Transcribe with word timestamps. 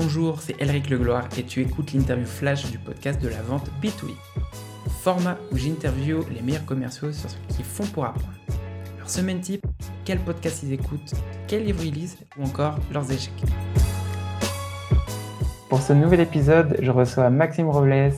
Bonjour, 0.00 0.40
c'est 0.40 0.54
Elric 0.62 0.90
Legloire 0.90 1.28
et 1.36 1.42
tu 1.42 1.60
écoutes 1.60 1.92
l'interview 1.92 2.24
flash 2.24 2.70
du 2.70 2.78
podcast 2.78 3.20
de 3.20 3.26
la 3.26 3.42
vente 3.42 3.68
B2B. 3.82 4.12
Format 5.02 5.36
où 5.50 5.56
j'interview 5.56 6.24
les 6.32 6.40
meilleurs 6.40 6.64
commerciaux 6.64 7.10
sur 7.10 7.28
ce 7.28 7.36
qu'ils 7.48 7.64
font 7.64 7.84
pour 7.86 8.04
apprendre. 8.04 8.32
Leur 8.96 9.10
semaine 9.10 9.40
type, 9.40 9.66
quel 10.04 10.20
podcast 10.20 10.62
ils 10.62 10.72
écoutent, 10.72 11.14
quel 11.48 11.64
livre 11.64 11.82
ils 11.82 11.92
lisent 11.92 12.16
ou 12.38 12.44
encore 12.44 12.78
leurs 12.92 13.10
échecs. 13.10 13.42
Pour 15.68 15.82
ce 15.82 15.92
nouvel 15.94 16.20
épisode, 16.20 16.76
je 16.80 16.92
reçois 16.92 17.28
Maxime 17.28 17.68
Robles, 17.68 18.12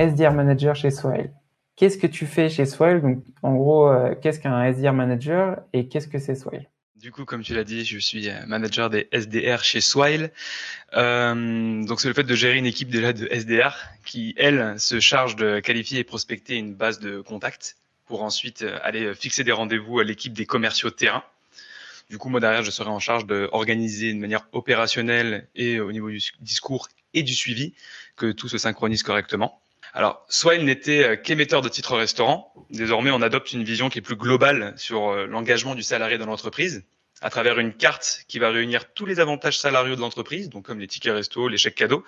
SDR 0.00 0.32
Manager 0.32 0.74
chez 0.74 0.90
Swile. 0.90 1.30
Qu'est-ce 1.76 1.98
que 1.98 2.08
tu 2.08 2.26
fais 2.26 2.48
chez 2.48 2.66
Swile 2.66 3.00
Donc, 3.00 3.22
en 3.44 3.54
gros, 3.54 3.86
euh, 3.86 4.16
qu'est-ce 4.20 4.40
qu'un 4.40 4.64
SDR 4.64 4.92
Manager 4.92 5.60
et 5.72 5.86
qu'est-ce 5.86 6.08
que 6.08 6.18
c'est 6.18 6.34
Swile 6.34 6.68
du 7.02 7.10
coup, 7.10 7.24
comme 7.24 7.42
tu 7.42 7.52
l'as 7.52 7.64
dit, 7.64 7.84
je 7.84 7.98
suis 7.98 8.28
euh, 8.28 8.46
manager 8.46 8.88
des 8.88 9.08
SDR 9.10 9.64
chez 9.64 9.80
Swile. 9.80 10.30
Euh, 10.94 11.84
donc, 11.84 12.00
c'est 12.00 12.06
le 12.06 12.14
fait 12.14 12.22
de 12.22 12.34
gérer 12.36 12.56
une 12.56 12.64
équipe 12.64 12.90
déjà 12.90 13.12
de 13.12 13.26
SDR 13.26 13.76
qui, 14.04 14.34
elle, 14.36 14.78
se 14.78 15.00
charge 15.00 15.34
de 15.34 15.58
qualifier 15.58 15.98
et 15.98 16.04
prospecter 16.04 16.54
une 16.54 16.74
base 16.74 17.00
de 17.00 17.20
contacts 17.20 17.76
pour 18.06 18.22
ensuite 18.22 18.62
euh, 18.62 18.78
aller 18.82 19.14
fixer 19.16 19.42
des 19.42 19.50
rendez-vous 19.50 19.98
à 19.98 20.04
l'équipe 20.04 20.32
des 20.32 20.46
commerciaux 20.46 20.90
de 20.90 20.94
terrain. 20.94 21.24
Du 22.08 22.18
coup, 22.18 22.28
moi 22.28 22.38
derrière, 22.38 22.62
je 22.62 22.70
serai 22.70 22.90
en 22.90 23.00
charge 23.00 23.26
d'organiser 23.26 24.12
de 24.12 24.18
manière 24.18 24.46
opérationnelle 24.52 25.48
et 25.56 25.80
au 25.80 25.90
niveau 25.90 26.08
du 26.08 26.20
discours 26.40 26.88
et 27.14 27.24
du 27.24 27.34
suivi 27.34 27.74
que 28.14 28.30
tout 28.30 28.48
se 28.48 28.58
synchronise 28.58 29.02
correctement. 29.02 29.61
Alors, 29.92 30.24
Swile 30.28 30.64
n'était 30.64 31.20
qu'émetteur 31.22 31.60
de 31.60 31.68
titres 31.68 31.96
restaurant. 31.96 32.52
Désormais, 32.70 33.10
on 33.10 33.20
adopte 33.20 33.52
une 33.52 33.62
vision 33.62 33.90
qui 33.90 33.98
est 33.98 34.02
plus 34.02 34.16
globale 34.16 34.72
sur 34.76 35.14
l'engagement 35.26 35.74
du 35.74 35.82
salarié 35.82 36.16
dans 36.16 36.26
l'entreprise 36.26 36.84
à 37.22 37.30
travers 37.30 37.58
une 37.58 37.72
carte 37.72 38.24
qui 38.26 38.38
va 38.38 38.50
réunir 38.50 38.92
tous 38.92 39.06
les 39.06 39.20
avantages 39.20 39.58
salariaux 39.58 39.94
de 39.94 40.00
l'entreprise, 40.00 40.50
donc 40.50 40.66
comme 40.66 40.80
les 40.80 40.88
tickets 40.88 41.14
resto, 41.14 41.48
les 41.48 41.56
chèques 41.56 41.76
cadeaux, 41.76 42.04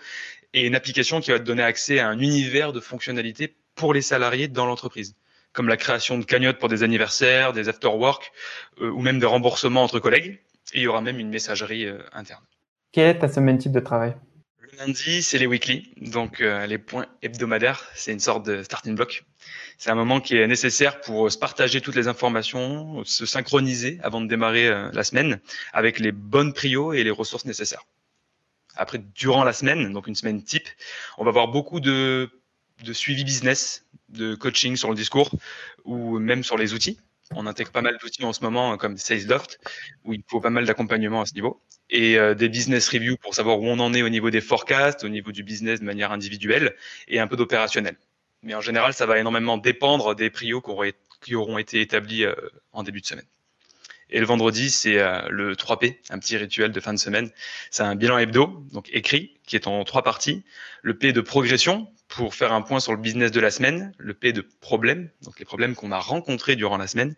et 0.53 0.67
une 0.67 0.75
application 0.75 1.21
qui 1.21 1.31
va 1.31 1.39
te 1.39 1.45
donner 1.45 1.63
accès 1.63 2.01
à 2.01 2.09
un 2.09 2.19
univers 2.19 2.73
de 2.73 2.81
fonctionnalités 2.81 3.55
pour 3.77 3.95
les 3.95 4.03
salariés 4.03 4.49
dans 4.49 4.67
l'entreprise, 4.67 5.15
comme 5.53 5.69
la 5.69 5.77
création 5.77 6.19
de 6.19 6.25
cagnottes 6.25 6.59
pour 6.59 6.69
des 6.69 6.83
anniversaires, 6.83 7.53
des 7.53 7.69
after-work, 7.69 8.33
euh, 8.81 8.91
ou 8.91 9.01
même 9.01 9.21
des 9.21 9.27
remboursements 9.27 9.85
entre 9.85 10.01
collègues. 10.01 10.41
Et 10.73 10.79
il 10.79 10.83
y 10.83 10.87
aura 10.89 11.01
même 11.01 11.21
une 11.21 11.31
messagerie 11.31 11.87
euh, 11.87 11.99
interne. 12.13 12.43
Quel 12.91 13.09
est 13.09 13.19
ta 13.21 13.29
semaine 13.29 13.59
type 13.59 13.73
de 13.73 13.81
travail? 13.81 14.15
Lundi, 14.79 15.23
c'est 15.23 15.39
les 15.39 15.47
weekly, 15.47 15.93
donc 16.01 16.41
euh, 16.41 16.67
les 16.67 16.79
points 16.79 17.07
hebdomadaires. 17.23 17.85
C'est 17.95 18.13
une 18.13 18.21
sorte 18.21 18.47
de 18.47 18.63
starting 18.63 18.95
block 18.95 19.25
c'est 19.79 19.91
un 19.91 19.95
moment 19.95 20.21
qui 20.21 20.37
est 20.37 20.47
nécessaire 20.47 21.01
pour 21.01 21.31
se 21.31 21.39
partager 21.39 21.81
toutes 21.81 21.97
les 21.97 22.09
informations, 22.09 23.05
se 23.05 23.27
synchroniser 23.27 23.99
avant 24.03 24.21
de 24.21 24.27
démarrer 24.27 24.69
euh, 24.69 24.91
la 24.93 25.05
semaine 25.05 25.41
avec 25.73 25.99
les 25.99 26.13
bonnes 26.13 26.53
prios 26.53 26.93
et 26.93 27.05
les 27.05 27.11
ressources 27.11 27.45
nécessaires. 27.45 27.85
Après, 28.77 28.99
durant 28.99 29.45
la 29.45 29.53
semaine, 29.53 29.93
donc 29.93 30.07
une 30.07 30.15
semaine 30.15 30.43
type, 30.43 30.69
on 31.19 31.25
va 31.25 31.31
avoir 31.31 31.49
beaucoup 31.49 31.81
de, 31.81 32.31
de 32.83 32.93
suivi 32.93 33.25
business, 33.25 33.85
de 34.09 34.35
coaching 34.35 34.77
sur 34.77 34.89
le 34.91 34.97
discours 34.97 35.31
ou 35.85 36.19
même 36.19 36.43
sur 36.43 36.57
les 36.57 36.73
outils. 36.75 36.99
On 37.33 37.47
intègre 37.47 37.73
pas 37.73 37.83
mal 37.83 37.97
d'outils 37.99 38.25
en 38.25 38.33
ce 38.33 38.43
moment 38.43 38.77
comme 38.77 38.97
SalesLoft 38.97 39.59
où 40.05 40.13
il 40.13 40.23
faut 40.29 40.41
pas 40.41 40.51
mal 40.51 40.67
d'accompagnement 40.67 41.23
à 41.23 41.27
ce 41.27 41.35
niveau 41.35 41.63
et 41.91 42.19
euh, 42.19 42.35
des 42.35 42.49
business 42.49 42.89
reviews 42.89 43.17
pour 43.17 43.35
savoir 43.35 43.61
où 43.61 43.67
on 43.67 43.79
en 43.79 43.95
est 43.95 44.03
au 44.03 44.09
niveau 44.09 44.31
des 44.31 44.41
forecasts, 44.41 45.05
au 45.05 45.09
niveau 45.09 45.33
du 45.33 45.43
business 45.43 45.81
de 45.81 45.85
manière 45.85 46.13
individuelle 46.13 46.77
et 47.09 47.21
un 47.21 47.27
peu 47.27 47.37
d'opérationnel 47.37 47.97
mais 48.45 48.55
en 48.55 48.61
général, 48.61 48.93
ça 48.93 49.07
va 49.07 49.19
énormément 49.19 49.57
dépendre 49.59 50.15
des 50.15 50.31
prios 50.31 50.63
qui 51.23 51.35
auront 51.35 51.59
été 51.59 51.81
établis 51.81 52.25
euh, 52.25 52.35
en 52.73 52.83
début 52.83 53.01
de 53.01 53.07
semaine. 53.07 53.27
Et 54.15 54.21
le 54.21 54.27
vendredi, 54.27 54.71
c'est 54.71 55.01
euh, 55.01 55.29
le 55.29 55.57
3P, 55.57 55.97
un 56.09 56.21
petit 56.21 56.37
rituel 56.37 56.71
de 56.71 56.79
fin 56.79 56.95
de 56.95 56.99
semaine. 57.01 57.31
C'est 57.73 57.83
un 57.83 57.97
bilan 57.97 58.17
hebdo, 58.17 58.65
donc 58.73 58.89
écrit, 58.93 59.35
qui 59.45 59.57
est 59.57 59.67
en 59.67 59.83
trois 59.83 60.05
parties. 60.05 60.45
Le 60.83 60.97
P 60.97 61.13
de 61.13 61.21
progression, 61.21 61.89
pour 62.07 62.33
faire 62.33 62.53
un 62.53 62.63
point 62.63 62.79
sur 62.79 62.93
le 62.93 62.99
business 62.99 63.33
de 63.33 63.41
la 63.41 63.51
semaine. 63.51 63.93
Le 63.99 64.15
P 64.15 64.33
de 64.33 64.47
problème, 64.61 65.11
donc 65.23 65.41
les 65.41 65.45
problèmes 65.45 65.75
qu'on 65.75 65.91
a 65.91 65.99
rencontrés 65.99 66.55
durant 66.55 66.77
la 66.77 66.87
semaine. 66.87 67.17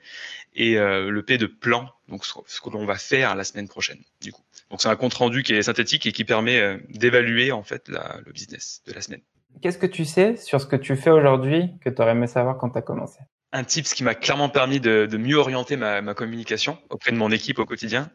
Et 0.54 0.78
euh, 0.78 1.10
le 1.10 1.22
P 1.22 1.36
de 1.36 1.44
plan, 1.44 1.86
donc 2.08 2.24
ce 2.24 2.60
que 2.62 2.70
l'on 2.70 2.86
va 2.86 2.96
faire 2.96 3.36
la 3.36 3.44
semaine 3.44 3.68
prochaine, 3.68 4.00
du 4.22 4.32
coup. 4.32 4.42
Donc 4.70 4.80
c'est 4.80 4.88
un 4.88 4.96
compte 4.96 5.12
rendu 5.12 5.42
qui 5.42 5.52
est 5.52 5.62
synthétique 5.62 6.06
et 6.06 6.12
qui 6.12 6.24
permet 6.24 6.78
d'évaluer 6.88 7.52
en 7.52 7.62
fait 7.62 7.88
le 7.90 8.32
business 8.32 8.82
de 8.86 8.94
la 8.94 9.02
semaine. 9.02 9.20
Qu'est-ce 9.60 9.78
que 9.78 9.86
tu 9.86 10.06
sais 10.06 10.36
sur 10.36 10.62
ce 10.62 10.66
que 10.66 10.76
tu 10.76 10.96
fais 10.96 11.10
aujourd'hui 11.10 11.72
que 11.84 11.90
tu 11.90 12.00
aurais 12.00 12.12
aimé 12.12 12.26
savoir 12.26 12.56
quand 12.56 12.70
tu 12.70 12.78
as 12.78 12.82
commencé? 12.82 13.18
Un 13.52 13.64
tip 13.64 13.86
qui 13.86 14.04
m'a 14.04 14.14
clairement 14.14 14.48
permis 14.48 14.80
de, 14.80 15.08
mieux 15.16 15.36
orienter 15.36 15.76
ma, 15.76 16.02
communication 16.14 16.78
auprès 16.90 17.12
de 17.12 17.16
mon 17.16 17.30
équipe 17.30 17.58
au 17.58 17.64
quotidien, 17.64 18.10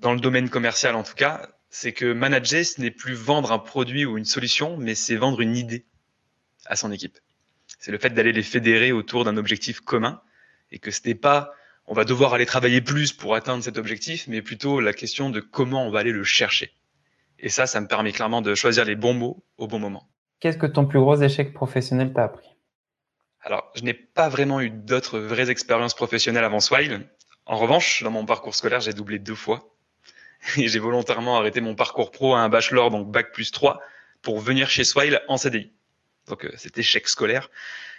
dans 0.00 0.12
le 0.12 0.20
domaine 0.20 0.48
commercial 0.48 0.94
en 0.94 1.02
tout 1.02 1.14
cas, 1.14 1.48
c'est 1.70 1.92
que 1.92 2.12
manager, 2.12 2.64
ce 2.64 2.80
n'est 2.80 2.90
plus 2.90 3.14
vendre 3.14 3.52
un 3.52 3.58
produit 3.58 4.04
ou 4.04 4.16
une 4.16 4.24
solution, 4.24 4.76
mais 4.76 4.94
c'est 4.94 5.16
vendre 5.16 5.40
une 5.40 5.56
idée 5.56 5.84
à 6.66 6.76
son 6.76 6.92
équipe. 6.92 7.18
C'est 7.78 7.92
le 7.92 7.98
fait 7.98 8.10
d'aller 8.10 8.32
les 8.32 8.42
fédérer 8.42 8.92
autour 8.92 9.24
d'un 9.24 9.36
objectif 9.36 9.80
commun 9.80 10.20
et 10.70 10.78
que 10.78 10.90
ce 10.90 11.00
n'est 11.06 11.14
pas 11.14 11.52
on 11.88 11.94
va 11.94 12.04
devoir 12.04 12.34
aller 12.34 12.46
travailler 12.46 12.82
plus 12.82 13.12
pour 13.12 13.34
atteindre 13.34 13.64
cet 13.64 13.78
objectif, 13.78 14.28
mais 14.28 14.42
plutôt 14.42 14.78
la 14.80 14.92
question 14.92 15.30
de 15.30 15.40
comment 15.40 15.86
on 15.86 15.90
va 15.90 16.00
aller 16.00 16.12
le 16.12 16.22
chercher. 16.22 16.70
Et 17.38 17.48
ça, 17.48 17.66
ça 17.66 17.80
me 17.80 17.86
permet 17.86 18.12
clairement 18.12 18.42
de 18.42 18.54
choisir 18.54 18.84
les 18.84 18.94
bons 18.94 19.14
mots 19.14 19.42
au 19.56 19.66
bon 19.66 19.78
moment. 19.78 20.06
Qu'est-ce 20.40 20.58
que 20.58 20.66
ton 20.66 20.86
plus 20.86 21.00
gros 21.00 21.16
échec 21.16 21.54
professionnel 21.54 22.12
t'a 22.12 22.24
appris? 22.24 22.46
Alors, 23.42 23.70
je 23.74 23.82
n'ai 23.82 23.94
pas 23.94 24.28
vraiment 24.28 24.60
eu 24.60 24.70
d'autres 24.70 25.18
vraies 25.18 25.50
expériences 25.50 25.94
professionnelles 25.94 26.44
avant 26.44 26.60
Swile. 26.60 27.08
En 27.46 27.56
revanche, 27.56 28.02
dans 28.02 28.10
mon 28.10 28.26
parcours 28.26 28.54
scolaire, 28.54 28.80
j'ai 28.80 28.92
doublé 28.92 29.18
deux 29.18 29.34
fois. 29.34 29.74
Et 30.56 30.68
j'ai 30.68 30.78
volontairement 30.78 31.38
arrêté 31.38 31.60
mon 31.60 31.74
parcours 31.74 32.10
pro 32.10 32.34
à 32.34 32.40
un 32.40 32.48
bachelor, 32.48 32.90
donc 32.90 33.10
bac 33.10 33.32
plus 33.32 33.50
3, 33.50 33.80
pour 34.22 34.40
venir 34.40 34.70
chez 34.70 34.84
Swile 34.84 35.20
en 35.28 35.36
CDI. 35.36 35.72
Donc 36.28 36.44
euh, 36.44 36.52
cet 36.56 36.78
échec 36.78 37.08
scolaire 37.08 37.50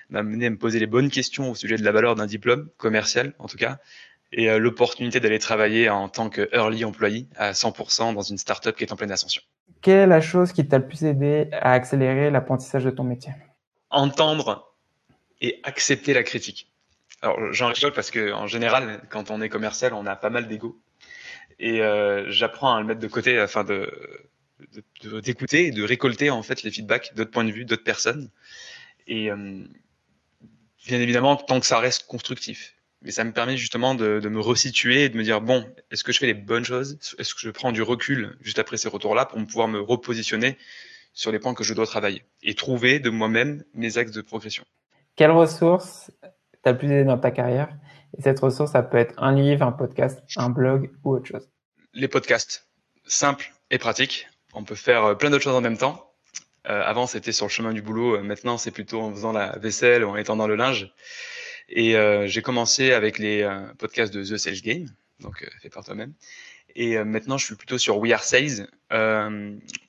m'a 0.09 0.23
mené 0.23 0.47
à 0.47 0.49
me 0.49 0.57
poser 0.57 0.79
les 0.79 0.87
bonnes 0.87 1.09
questions 1.09 1.51
au 1.51 1.55
sujet 1.55 1.77
de 1.77 1.83
la 1.83 1.91
valeur 1.91 2.15
d'un 2.15 2.25
diplôme, 2.25 2.69
commercial 2.77 3.33
en 3.39 3.47
tout 3.47 3.57
cas, 3.57 3.79
et 4.31 4.49
euh, 4.49 4.59
l'opportunité 4.59 5.19
d'aller 5.19 5.39
travailler 5.39 5.89
en 5.89 6.09
tant 6.09 6.29
que 6.29 6.49
early 6.53 6.85
employee 6.85 7.27
à 7.35 7.51
100% 7.51 8.13
dans 8.13 8.21
une 8.21 8.37
startup 8.37 8.75
qui 8.75 8.83
est 8.83 8.91
en 8.91 8.95
pleine 8.95 9.11
ascension. 9.11 9.41
Quelle 9.81 9.99
est 9.99 10.07
la 10.07 10.21
chose 10.21 10.51
qui 10.51 10.67
t'a 10.67 10.77
le 10.77 10.87
plus 10.87 11.03
aidé 11.03 11.49
à 11.53 11.73
accélérer 11.73 12.29
l'apprentissage 12.29 12.83
de 12.83 12.89
ton 12.91 13.03
métier? 13.03 13.33
Entendre 13.89 14.68
et 15.41 15.59
accepter 15.63 16.13
la 16.13 16.23
critique. 16.23 16.67
Alors 17.21 17.53
j'en 17.53 17.67
rigole 17.67 17.93
parce 17.93 18.11
que 18.11 18.31
en 18.31 18.47
général, 18.47 19.01
quand 19.09 19.31
on 19.31 19.41
est 19.41 19.49
commercial, 19.49 19.93
on 19.93 20.05
a 20.05 20.15
pas 20.15 20.29
mal 20.29 20.47
d'ego. 20.47 20.79
Et 21.59 21.81
euh, 21.81 22.29
j'apprends 22.31 22.75
à 22.75 22.79
le 22.79 22.87
mettre 22.87 23.01
de 23.01 23.07
côté 23.07 23.37
afin 23.37 23.63
de 23.63 23.91
d'écouter 25.23 25.67
et 25.67 25.71
de 25.71 25.83
récolter 25.83 26.29
en 26.29 26.43
fait 26.43 26.63
les 26.63 26.71
feedbacks 26.71 27.13
d'autres 27.15 27.31
points 27.31 27.45
de 27.45 27.51
vue, 27.51 27.65
d'autres 27.65 27.83
personnes. 27.83 28.29
Et 29.07 29.31
euh, 29.31 29.63
bien 30.85 30.99
évidemment, 30.99 31.35
tant 31.35 31.59
que 31.59 31.65
ça 31.65 31.79
reste 31.79 32.07
constructif. 32.07 32.75
Mais 33.01 33.11
ça 33.11 33.23
me 33.23 33.31
permet 33.31 33.55
justement 33.55 33.95
de, 33.95 34.19
de, 34.19 34.29
me 34.29 34.41
resituer 34.41 35.05
et 35.05 35.09
de 35.09 35.17
me 35.17 35.23
dire 35.23 35.39
bon, 35.39 35.65
est-ce 35.89 36.03
que 36.03 36.11
je 36.11 36.19
fais 36.19 36.25
les 36.25 36.33
bonnes 36.33 36.65
choses? 36.65 36.99
Est-ce 37.17 37.33
que 37.33 37.39
je 37.39 37.49
prends 37.49 37.71
du 37.71 37.81
recul 37.81 38.37
juste 38.41 38.59
après 38.59 38.75
ces 38.75 38.89
retours-là 38.89 39.25
pour 39.25 39.39
pouvoir 39.45 39.69
me 39.69 39.79
repositionner 39.79 40.57
sur 41.13 41.31
les 41.31 41.39
points 41.39 41.53
que 41.53 41.63
je 41.63 41.73
dois 41.73 41.85
travailler 41.85 42.23
et 42.43 42.55
trouver 42.55 42.99
de 42.99 43.09
moi-même 43.09 43.63
mes 43.73 43.97
axes 43.97 44.11
de 44.11 44.21
progression? 44.21 44.65
Quelle 45.19 45.31
ressource 45.31 46.11
t'as 46.63 46.71
le 46.71 46.77
plus 46.77 46.87
aidé 46.89 47.03
dans 47.03 47.17
ta 47.17 47.29
carrière? 47.29 47.67
Et 48.17 48.21
cette 48.21 48.39
ressource, 48.39 48.71
ça 48.71 48.83
peut 48.83 48.95
être 48.95 49.13
un 49.17 49.35
livre, 49.35 49.65
un 49.65 49.73
podcast, 49.73 50.23
un 50.37 50.49
blog 50.49 50.91
ou 51.03 51.11
autre 51.11 51.25
chose. 51.25 51.49
Les 51.93 52.07
podcasts, 52.07 52.69
simples 53.05 53.51
et 53.69 53.79
pratiques. 53.79 54.29
On 54.53 54.63
peut 54.63 54.75
faire 54.75 55.03
euh, 55.03 55.15
plein 55.15 55.29
d'autres 55.29 55.43
choses 55.43 55.57
en 55.57 55.59
même 55.59 55.77
temps. 55.77 56.13
Euh, 56.69 56.81
avant, 56.85 57.05
c'était 57.05 57.33
sur 57.33 57.47
le 57.47 57.49
chemin 57.49 57.73
du 57.73 57.81
boulot. 57.81 58.15
Euh, 58.15 58.21
maintenant, 58.21 58.57
c'est 58.57 58.71
plutôt 58.71 59.01
en 59.01 59.11
faisant 59.11 59.33
la 59.33 59.59
vaisselle 59.59 60.05
ou 60.05 60.09
en 60.11 60.15
étendant 60.15 60.47
le 60.47 60.55
linge. 60.55 60.89
Et 61.67 61.97
j'ai 62.27 62.41
commencé 62.41 62.93
avec 62.93 63.19
les 63.19 63.45
podcasts 63.77 64.13
de 64.13 64.23
The 64.23 64.37
Sales 64.37 64.61
Game, 64.61 64.85
donc 65.19 65.43
euh, 65.43 65.47
fait 65.61 65.69
par 65.69 65.83
toi-même. 65.83 66.13
Et 66.75 67.03
maintenant, 67.03 67.37
je 67.39 67.45
suis 67.45 67.55
plutôt 67.55 67.79
sur 67.79 67.97
We 67.97 68.13
Are 68.13 68.23
Sales, 68.23 68.69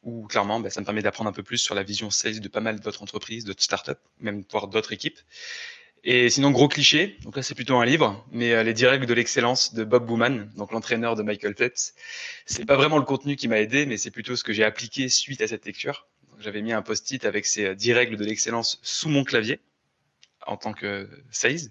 où 0.03 0.27
clairement, 0.29 0.61
bah, 0.61 0.71
ça 0.71 0.81
me 0.81 0.87
permet 0.87 1.03
d'apprendre 1.03 1.29
un 1.29 1.32
peu 1.32 1.43
plus 1.43 1.59
sur 1.59 1.75
la 1.75 1.82
vision 1.82 2.09
sales 2.11 2.41
de 2.41 2.49
pas 2.49 2.61
mal 2.61 2.81
d'autres 2.81 3.03
entreprises, 3.03 3.44
d'autres 3.44 3.62
startups, 3.62 4.00
même 4.19 4.44
voire 4.50 4.67
d'autres 4.67 4.93
équipes. 4.93 5.19
Et 6.05 6.31
sinon, 6.31 6.50
gros 6.50 6.69
cliché, 6.69 7.19
donc 7.23 7.37
là 7.37 7.43
c'est 7.43 7.55
plutôt 7.55 7.77
un 7.77 7.85
livre, 7.85 8.27
mais 8.32 8.65
les 8.65 8.73
directs 8.73 9.05
de 9.05 9.12
l'excellence 9.12 9.75
de 9.75 9.85
Bob 9.85 10.06
Booman, 10.06 10.50
donc 10.56 10.73
l'entraîneur 10.73 11.17
de 11.17 11.23
Michael 11.23 11.55
Phelps. 11.55 11.94
C'est 12.47 12.65
pas 12.65 12.76
vraiment 12.76 12.97
le 12.97 13.05
contenu 13.05 13.37
qui 13.37 13.49
m'a 13.49 13.61
aidé, 13.61 13.85
mais 13.85 13.99
c'est 13.99 14.11
plutôt 14.11 14.35
ce 14.35 14.43
que 14.43 14.55
j'ai 14.55 14.65
appliqué 14.65 15.11
suite 15.11 15.43
à 15.43 15.49
cette 15.49 15.67
lecture. 15.67 16.06
J'avais 16.38 16.62
mis 16.62 16.73
un 16.73 16.81
post-it 16.81 17.26
avec 17.26 17.44
ces 17.44 17.75
10 17.75 17.93
règles 17.93 18.17
de 18.17 18.25
l'excellence 18.25 18.81
sous 18.83 19.11
mon 19.11 19.25
clavier 19.25 19.61
en 20.46 20.56
tant 20.56 20.72
que 20.72 21.08
sales. 21.31 21.70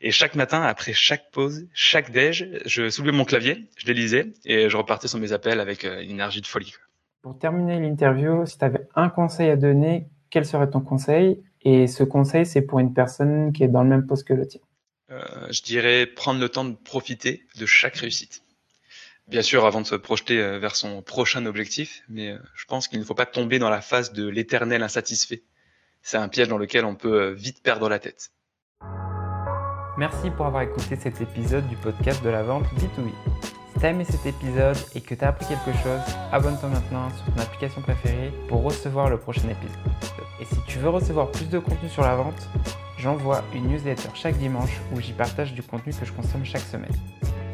Et 0.00 0.10
chaque 0.10 0.34
matin, 0.34 0.62
après 0.62 0.92
chaque 0.92 1.30
pause, 1.30 1.66
chaque 1.72 2.10
déj, 2.10 2.48
je 2.66 2.90
soulevais 2.90 3.12
mon 3.12 3.24
clavier, 3.24 3.68
je 3.76 3.86
les 3.86 3.94
lisais 3.94 4.32
et 4.44 4.68
je 4.68 4.76
repartais 4.76 5.08
sur 5.08 5.18
mes 5.18 5.32
appels 5.32 5.60
avec 5.60 5.84
euh, 5.84 6.02
une 6.02 6.10
énergie 6.10 6.40
de 6.40 6.46
folie. 6.46 6.74
Pour 7.22 7.38
terminer 7.38 7.78
l'interview, 7.80 8.46
si 8.46 8.58
tu 8.58 8.64
avais 8.64 8.88
un 8.94 9.08
conseil 9.08 9.50
à 9.50 9.56
donner, 9.56 10.08
quel 10.30 10.44
serait 10.44 10.70
ton 10.70 10.80
conseil? 10.80 11.42
Et 11.62 11.86
ce 11.86 12.02
conseil, 12.02 12.46
c'est 12.46 12.62
pour 12.62 12.78
une 12.78 12.94
personne 12.94 13.52
qui 13.52 13.62
est 13.62 13.68
dans 13.68 13.82
le 13.82 13.90
même 13.90 14.06
poste 14.06 14.26
que 14.26 14.32
le 14.32 14.46
tien. 14.46 14.60
Euh, 15.10 15.20
je 15.50 15.62
dirais 15.62 16.06
prendre 16.06 16.40
le 16.40 16.48
temps 16.48 16.64
de 16.64 16.74
profiter 16.74 17.46
de 17.58 17.66
chaque 17.66 17.96
réussite. 17.96 18.42
Bien 19.28 19.42
sûr, 19.42 19.66
avant 19.66 19.80
de 19.80 19.86
se 19.86 19.94
projeter 19.94 20.40
euh, 20.40 20.58
vers 20.58 20.76
son 20.76 21.02
prochain 21.02 21.44
objectif, 21.46 22.02
mais 22.08 22.36
je 22.54 22.64
pense 22.64 22.88
qu'il 22.88 22.98
ne 22.98 23.04
faut 23.04 23.14
pas 23.14 23.26
tomber 23.26 23.58
dans 23.58 23.70
la 23.70 23.80
phase 23.80 24.12
de 24.12 24.26
l'éternel 24.26 24.82
insatisfait. 24.82 25.42
C'est 26.02 26.16
un 26.16 26.28
piège 26.28 26.48
dans 26.48 26.58
lequel 26.58 26.84
on 26.84 26.94
peut 26.94 27.22
euh, 27.22 27.30
vite 27.32 27.62
perdre 27.62 27.88
la 27.88 27.98
tête. 27.98 28.30
Merci 29.98 30.30
pour 30.30 30.46
avoir 30.46 30.62
écouté 30.62 30.96
cet 30.96 31.20
épisode 31.20 31.68
du 31.68 31.76
podcast 31.76 32.24
de 32.24 32.30
la 32.30 32.42
vente 32.42 32.64
B2B. 32.74 33.10
Si 33.74 33.80
t'as 33.80 33.90
aimé 33.90 34.04
cet 34.04 34.24
épisode 34.24 34.76
et 34.94 35.00
que 35.00 35.14
t'as 35.14 35.28
appris 35.28 35.46
quelque 35.46 35.76
chose, 35.78 36.00
abonne-toi 36.32 36.68
maintenant 36.70 37.10
sur 37.10 37.26
ton 37.26 37.40
application 37.42 37.82
préférée 37.82 38.32
pour 38.48 38.62
recevoir 38.62 39.10
le 39.10 39.18
prochain 39.18 39.48
épisode. 39.48 39.78
Et 40.40 40.46
si 40.46 40.56
tu 40.66 40.78
veux 40.78 40.88
recevoir 40.88 41.30
plus 41.30 41.48
de 41.48 41.58
contenu 41.58 41.88
sur 41.88 42.02
la 42.02 42.14
vente, 42.14 42.48
j'envoie 42.98 43.42
une 43.54 43.68
newsletter 43.68 44.08
chaque 44.14 44.38
dimanche 44.38 44.80
où 44.94 45.00
j'y 45.00 45.12
partage 45.12 45.52
du 45.52 45.62
contenu 45.62 45.92
que 45.92 46.06
je 46.06 46.12
consomme 46.12 46.44
chaque 46.44 46.62
semaine. 46.62 46.94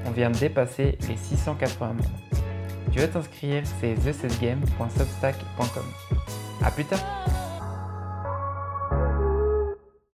On 0.06 0.12
vient 0.12 0.30
de 0.30 0.38
dépasser 0.38 0.98
les 1.08 1.16
680 1.16 1.86
membres. 1.88 2.04
Tu 2.92 3.00
veux 3.00 3.10
t'inscrire, 3.10 3.64
c'est 3.80 3.94
thesesgame.substack.com. 3.94 5.84
A 6.62 6.70
plus 6.70 6.84
tard 6.84 7.00